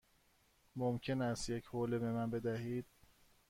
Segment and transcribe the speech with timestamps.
[0.75, 2.85] ممکن است یک حوله به من بدهید؟